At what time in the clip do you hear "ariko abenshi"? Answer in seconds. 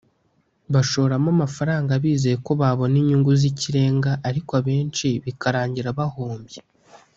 4.29-5.07